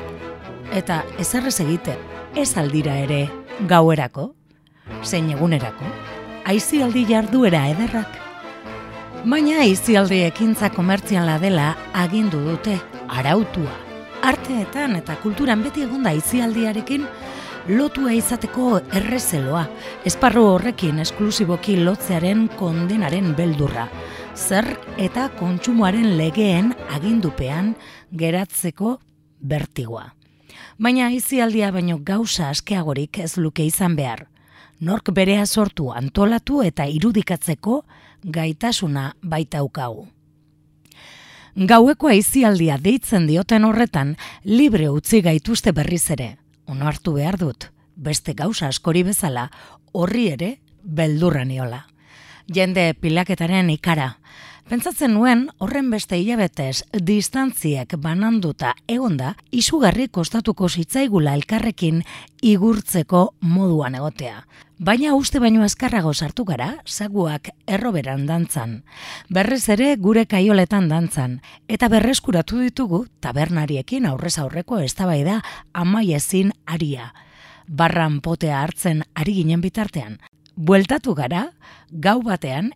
[0.74, 1.98] Eta ezerrez egite,
[2.36, 3.28] ez aldira ere
[3.70, 4.32] gauerako,
[5.04, 5.88] zein egunerako,
[6.50, 8.20] aizialdi jarduera ederrak.
[9.24, 13.78] Baina aizialdi ekintza komertziala dela agindu dute arautua.
[14.24, 17.06] Arteetan eta kulturan beti egonda aizialdiarekin
[17.72, 19.64] lotua izateko errezeloa,
[20.08, 23.88] esparru horrekin esklusiboki lotzearen kondenaren beldurra,
[24.36, 24.66] zer
[24.98, 27.74] eta kontsumoaren legeen agindupean
[28.18, 28.98] geratzeko
[29.40, 30.14] bertigoa.
[30.82, 34.26] Baina izialdia baino gauza askeagorik ez luke izan behar.
[34.80, 37.84] Nork berea sortu antolatu eta irudikatzeko
[38.24, 40.08] gaitasuna baita ukagu.
[41.56, 46.38] Gaueko aizialdia deitzen dioten horretan libre utzi gaituzte berriz ere.
[46.66, 49.50] Ono hartu behar dut, beste gauza askori bezala
[49.94, 51.86] horri ere beldurra niola
[52.48, 54.16] jende pilaketaren ikara.
[54.70, 62.00] Pentsatzen nuen horren beste hilabetez distantziek bananduta egonda izugarri kostatuko zitzaigula elkarrekin
[62.42, 64.46] igurtzeko moduan egotea.
[64.80, 68.82] Baina uste baino azkarrago sartu gara, zaguak erroberan dantzan.
[69.30, 75.42] Berrez ere gure kaioletan dantzan, eta berreskuratu ditugu tabernariekin aurrez aurreko eztabaida
[75.74, 77.14] amaiezin aria.
[77.68, 80.18] Barran potea hartzen ari ginen bitartean,
[80.56, 81.50] bueltatu gara,
[81.92, 82.72] gau batean,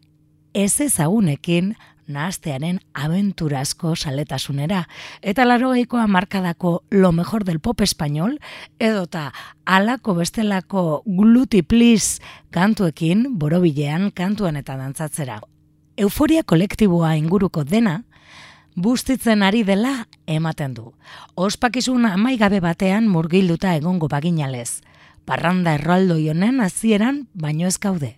[0.54, 1.76] ez ezagunekin
[2.08, 4.88] nahaztearen abenturazko saletasunera.
[5.22, 5.74] Eta laro
[6.08, 8.40] markadako lo mejor del pop español,
[8.80, 9.34] edota
[9.66, 15.42] alako bestelako gluti please kantuekin, borobilean, kantuan eta dantzatzera.
[15.98, 18.06] Euforia kolektiboa inguruko dena,
[18.76, 20.94] bustitzen ari dela ematen du.
[21.36, 24.82] Ospakizun amaigabe batean murgilduta egongo baginalez
[25.28, 28.16] parranda erraldo honen hasieran baino ez gaude.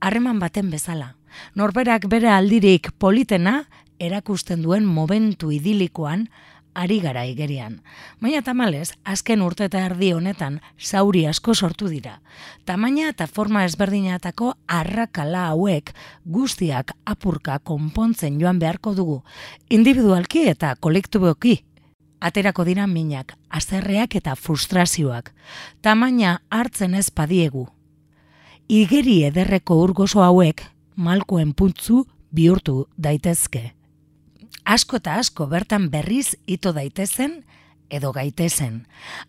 [0.00, 1.16] Harreman baten bezala,
[1.54, 3.64] norberak bere aldirik politena
[3.98, 6.28] erakusten duen momentu idilikoan
[6.76, 7.80] ari gara igerian.
[8.20, 12.20] Baina tamales, azken urte eta erdi honetan zauri asko sortu dira.
[12.68, 19.22] Tamaina eta forma ezberdinatako arrakala hauek guztiak apurka konpontzen joan beharko dugu,
[19.70, 21.62] individualki eta kolektuboki
[22.20, 25.32] aterako dira minak, azerreak eta frustrazioak,
[25.82, 27.66] tamaina hartzen ez padiegu.
[28.68, 30.62] Igeri ederreko urgoso hauek,
[30.96, 33.72] malkoen puntzu bihurtu daitezke.
[34.64, 37.44] Asko eta asko bertan berriz ito daitezen
[37.90, 38.80] edo gaitezen.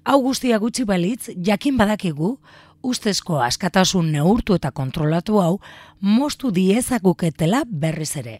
[0.03, 2.37] Hau guztia gutxi balitz, jakin badakigu,
[2.81, 5.59] ustezko askatasun neurtu eta kontrolatu hau,
[6.01, 8.39] mostu diezaguketela berriz ere.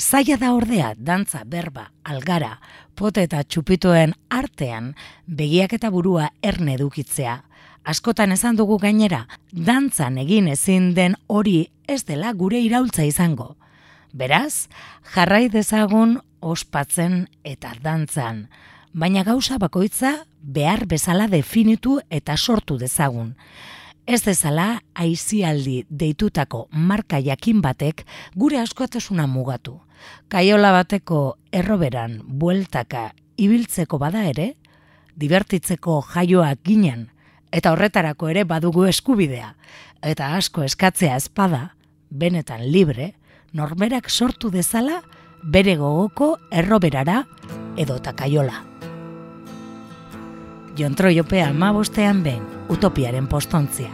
[0.00, 2.60] Zaila da ordea, dantza, berba, algara,
[2.96, 4.94] pote eta txupituen artean,
[5.26, 7.42] begiak eta burua erne dukitzea.
[7.84, 13.56] Askotan esan dugu gainera, dantzan egin ezin den hori ez dela gure iraultza izango.
[14.12, 14.68] Beraz,
[15.12, 18.46] jarrai dezagun ospatzen eta dantzan,
[18.92, 23.34] baina gauza bakoitza behar bezala definitu eta sortu dezagun.
[24.06, 28.02] Ez dezala aizialdi deitutako marka jakin batek
[28.34, 29.76] gure askotasuna mugatu.
[30.28, 34.54] Kaiola bateko erroberan bueltaka ibiltzeko bada ere,
[35.14, 37.06] divertitzeko jaioak ginen,
[37.52, 39.54] eta horretarako ere badugu eskubidea,
[40.02, 41.76] eta asko eskatzea espada,
[42.10, 43.12] benetan libre,
[43.52, 45.02] normerak sortu dezala
[45.44, 47.22] bere gogoko erroberara
[47.76, 48.71] edo kaiola.
[50.76, 53.90] Jontroiopea amabostean ben, utopiaren postontzia.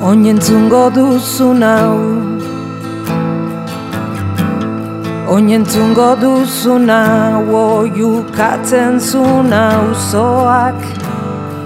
[0.00, 1.98] Oinentzungo duzu nau
[5.28, 9.24] Oinentzungo duzu nau Oiukatzen zu
[10.10, 10.80] zoak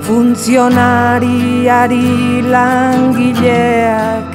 [0.02, 4.34] Funtzionariari langileak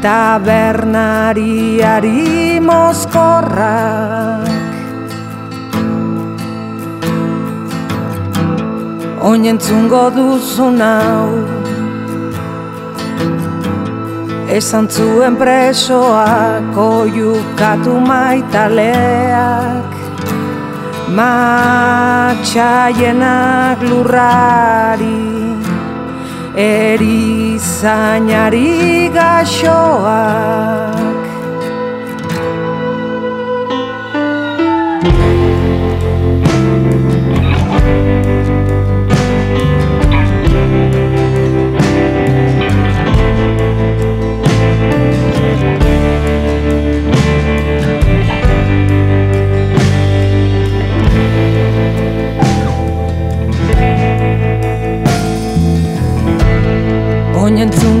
[0.00, 4.49] Tabernariari mozkorrak
[9.20, 11.28] oinentzungo duzu nau.
[14.50, 19.90] Esan zuen presoak oiukatu maitaleak.
[21.10, 22.48] Matxaienak
[23.82, 25.50] lurrari
[26.54, 27.90] Erizainari
[29.14, 31.09] gaxoak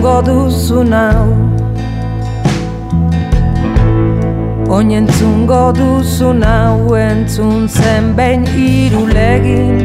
[0.00, 1.28] Oinentzungo duzu nau.
[4.72, 9.76] Oinentzungo duzu nau Entzun zen behin irulegin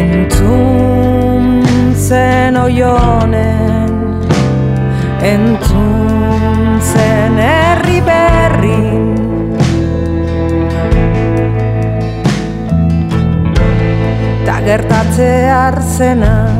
[0.00, 1.62] Entzun
[1.94, 3.94] zen oionen
[5.22, 9.14] Entzun zen herri berrin.
[14.46, 16.57] Ta gertatze arzena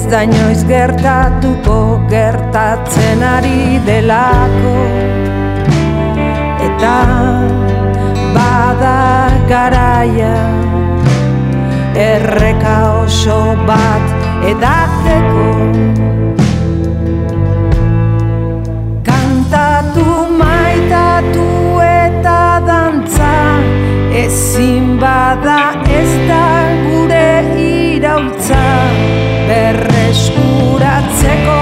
[0.00, 1.74] Ez da inoiz gertatuko
[2.08, 4.70] gertatzen ari delako.
[6.64, 6.94] Eta
[8.32, 8.94] bada
[9.50, 10.38] garaia
[12.04, 13.36] Erreka oso
[13.68, 15.44] bat edateko
[19.10, 20.08] Kantatu
[20.40, 21.46] maitatu
[21.90, 22.40] eta
[22.70, 23.34] dantza
[24.24, 25.60] Ezin bada
[26.00, 26.44] ez da
[26.88, 27.30] gure
[27.68, 28.64] irautza
[30.20, 31.60] berreskuratzeko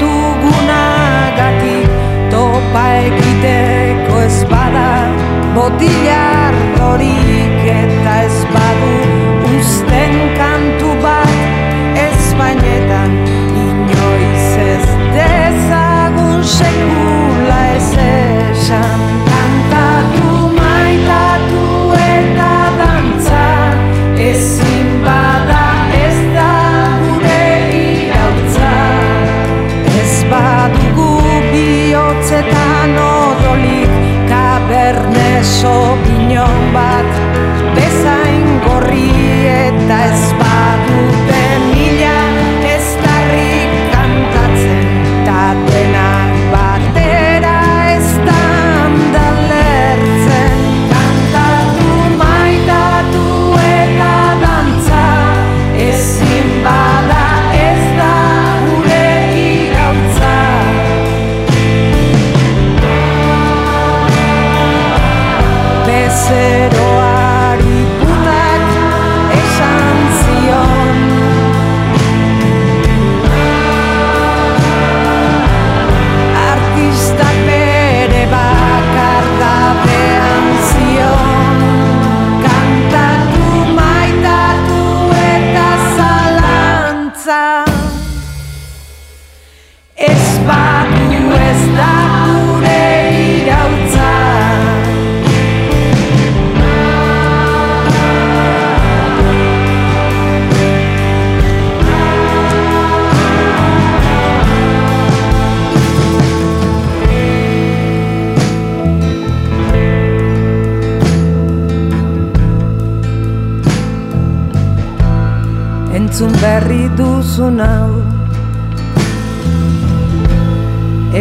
[0.00, 1.88] dugunagatik.
[2.30, 4.90] Topa egiteko ez bada
[5.54, 8.96] botilar horik eta ez badu.
[9.58, 11.38] Usten kantu bat
[11.98, 13.14] ez bainetan
[13.66, 19.09] inoiz ez dezagun sekula ez esan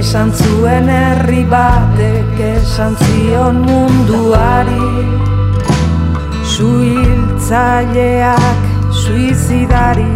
[0.09, 5.05] Esan zuen herri batek esan zion munduari.
[6.49, 10.09] Suhiltzaileak suizidari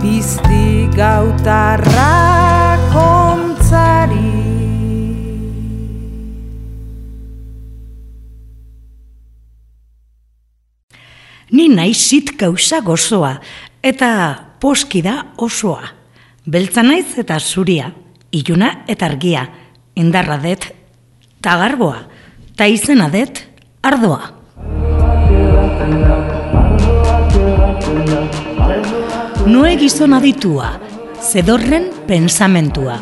[0.00, 4.32] Pizti gautarra kontzari
[11.52, 13.36] Ni naizit gauza gozoa,
[13.84, 15.84] eta poski da osoa.
[16.46, 17.90] Beltza naiz eta zuria,
[18.36, 19.46] iluna eta argia,
[19.96, 20.72] indarra det,
[21.40, 22.02] ta garboa,
[22.56, 23.30] ta izena det,
[23.82, 24.32] ardoa.
[29.46, 30.72] Noe gizon aditua,
[31.22, 32.98] zedorren pensamentua,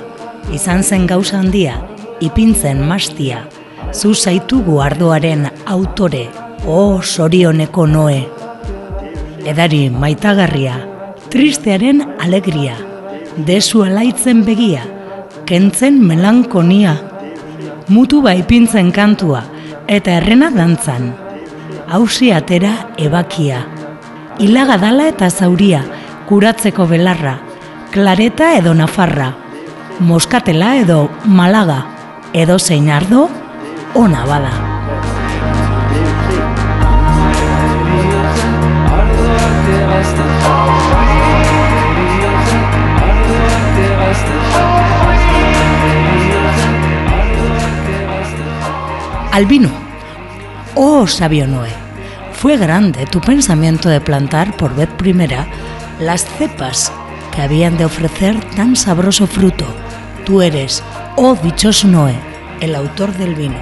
[0.54, 1.78] izan zen gauza handia,
[2.20, 3.44] ipintzen mastia,
[3.92, 6.26] zu zaitugu ardoaren autore,
[6.66, 8.22] o sorioneko noe.
[9.44, 10.76] Edari maitagarria,
[11.32, 12.76] tristearen alegria,
[13.48, 14.84] desu alaitzen begia,
[15.46, 16.94] kentzen melankonia,
[17.88, 19.42] mutu baipintzen kantua,
[19.88, 21.12] eta errena dantzan.
[21.88, 23.64] Hausi atera ebakia,
[24.40, 25.84] ilaga dala eta zauria,
[26.28, 27.38] kuratzeko belarra,
[27.92, 29.32] klareta edo nafarra,
[30.00, 31.82] moskatela edo malaga,
[32.32, 33.28] edo zein ardo,
[33.94, 34.54] ona bada.
[49.34, 49.68] Albino.
[50.76, 51.70] Oh, sabio Noé,
[52.34, 55.48] fue grande tu pensamiento de plantar por vez primera
[55.98, 56.92] las cepas
[57.34, 59.66] que habían de ofrecer tan sabroso fruto.
[60.24, 60.84] Tú eres,
[61.16, 62.14] oh dichoso Noé,
[62.60, 63.56] el autor del vino.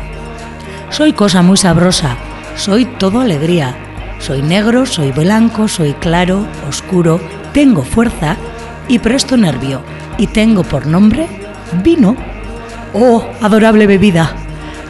[0.90, 2.18] Soy cosa muy sabrosa,
[2.54, 3.74] soy todo alegría,
[4.18, 7.18] Soy negro, soy blanco, soy claro, oscuro,
[7.54, 8.36] tengo fuerza
[8.88, 9.80] y presto nervio,
[10.18, 11.26] y tengo por nombre
[11.82, 12.14] vino.
[12.92, 14.36] Oh, adorable bebida,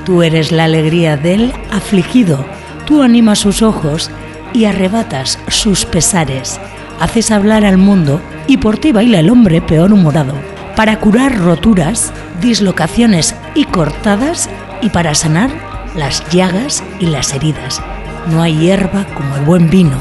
[0.05, 2.45] tú eres la alegría del afligido,
[2.87, 4.11] tú animas sus ojos
[4.53, 6.61] y arrebatas sus pesares,
[7.01, 10.35] haces hablar al mundo y por ti baila el hombre peor humorado,
[10.77, 14.49] para curar roturas, dislocaciones y cortadas
[14.81, 15.51] y para sanar
[15.95, 17.83] las llagas y las heridas.
[18.31, 19.97] No hay hierba como el buen vino,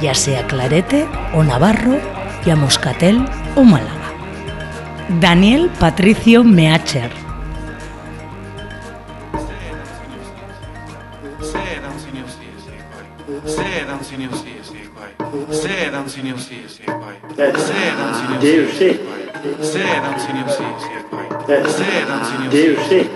[0.00, 1.98] ya sea clarete o navarro,
[2.44, 3.24] ya moscatel
[3.54, 3.92] o málaga.
[5.20, 7.25] Daniel Patricio Meacher.
[18.78, 19.16] Deus
[19.62, 20.82] Sedan sinu siis.
[21.46, 22.50] Sedan sinu
[22.88, 23.06] siis.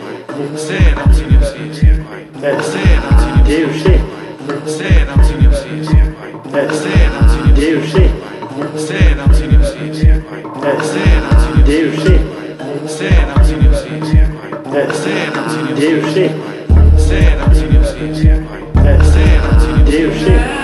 [0.57, 1.99] Sedan sinu siis.
[2.41, 2.65] Sedan
[3.21, 4.01] sinu siis.
[4.67, 5.89] Sedan sinu siis.
[6.53, 8.11] Sedan sinu siis.
[8.77, 10.01] Sedan sinu siis.
[10.51, 12.23] Sedan sinu siis.
[12.87, 14.07] Sedan sinu siis.
[14.97, 16.33] Sedan sinu siis.
[16.97, 18.33] Sedan sinu siis.
[19.13, 20.60] Sedan sinu siis.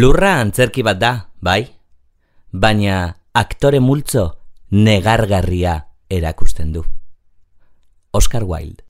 [0.00, 1.10] Lurra antzerki bat da,
[1.44, 1.60] bai?
[2.62, 3.00] Baina
[3.36, 4.22] aktore multzo
[4.72, 5.74] negargarria
[6.08, 6.84] erakusten du.
[8.16, 8.89] Oscar Wilde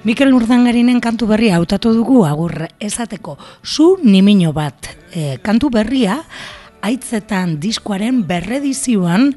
[0.00, 4.88] Mikel Urdangarinen kantu berria hautatu dugu agur esateko zu nimino bat.
[5.12, 6.22] E, kantu berria
[6.80, 9.34] aitzetan diskoaren berredizioan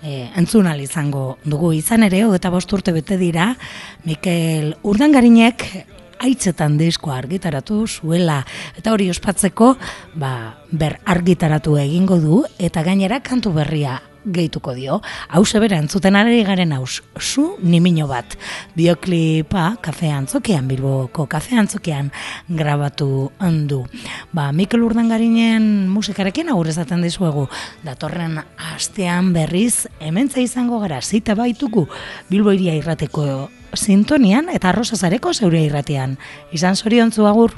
[0.00, 3.58] e, entzun izango dugu izan ere, eta bost urte bete dira,
[4.04, 5.84] Mikel Urdangarinek
[6.24, 8.40] aitzetan diskoa argitaratu zuela,
[8.74, 9.76] eta hori ospatzeko,
[10.14, 15.00] ba, ber argitaratu egingo du, eta gainera kantu berria gehituko dio.
[15.28, 18.36] Hau sebera entzuten ari garen haus, zu nimino bat.
[18.76, 22.10] Bioklipa kafe antzokian, bilboko kafe antzokian
[22.48, 23.84] grabatu handu.
[24.32, 27.46] Ba, Mikel Urdangarinen musikarekin agur ezaten dizuegu.
[27.86, 28.40] Datorren
[28.74, 31.86] astean berriz, hementza izango gara, zita baituku
[32.30, 36.16] Bilbo iria irrateko sintonian eta arrozazareko zeuria irratean.
[36.56, 37.54] Izan zoriontzu agur.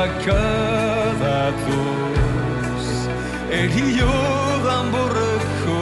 [0.00, 0.42] Milaka
[1.20, 2.86] datuz
[3.50, 4.14] Erio
[4.64, 5.80] danborreko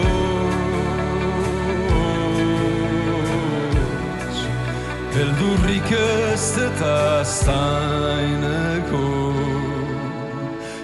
[5.23, 9.05] Eldurrik ez eta zaineko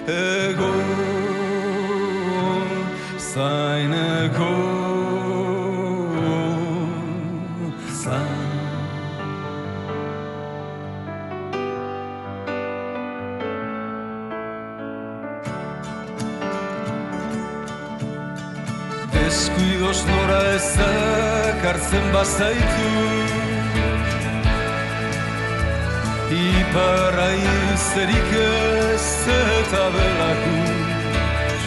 [0.07, 0.73] Ego
[3.33, 4.74] zaineko
[21.85, 22.89] hartzen bazaitu
[26.31, 27.29] Iparra
[27.73, 31.63] izterik ez eta belakus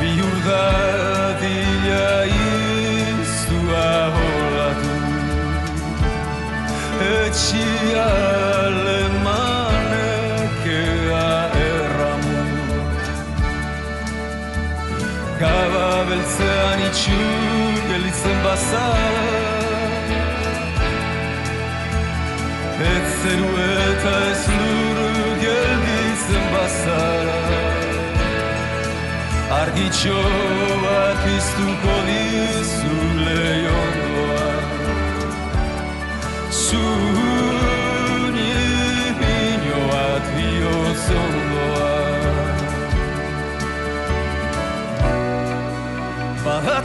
[0.00, 0.68] Biur da
[1.40, 2.24] dila
[3.20, 4.94] iztua holatu
[7.04, 8.08] Etxia
[8.64, 10.04] alemanek
[10.72, 11.32] ea
[11.68, 12.38] erramu.
[15.40, 17.43] Gaba beltzean itxun
[17.94, 20.08] gelitzen bazar
[22.92, 24.98] Ez zeru eta ez lur
[25.42, 27.40] gelditzen bazara
[29.60, 30.18] Argitxo
[30.84, 34.50] bat piztuko dizu lehiondoa
[36.64, 36.84] Zu
[38.38, 41.93] nipino bat bihotzondoa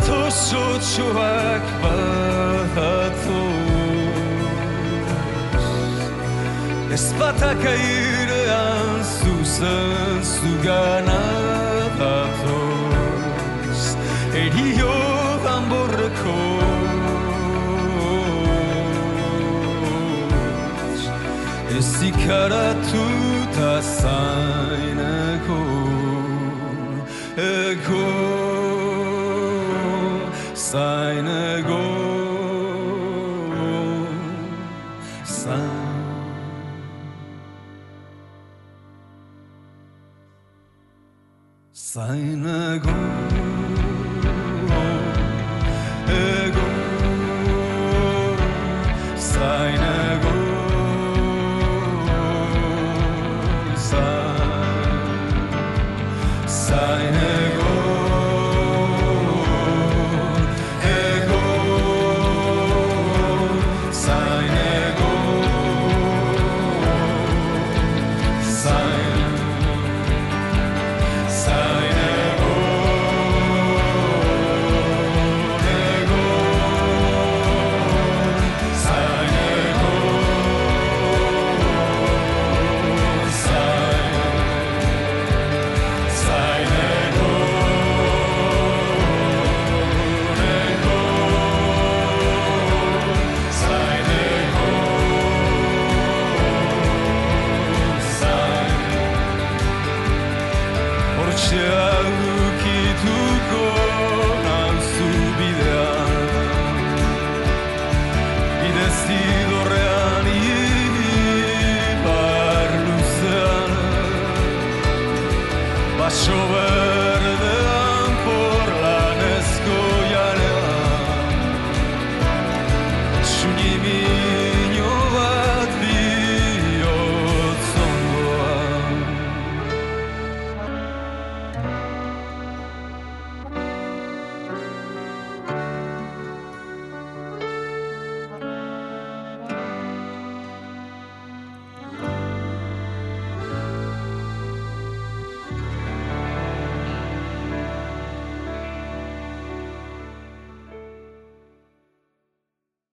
[0.10, 3.30] Badatoz otxoak badatoz
[6.96, 11.26] Ez batak airean zuzen zugana
[12.00, 13.82] datoz
[14.34, 14.96] Erio
[15.46, 16.40] danborreko
[21.78, 23.06] Ez ikaratu
[24.02, 24.99] zaineko
[30.72, 31.89] zaineko Zain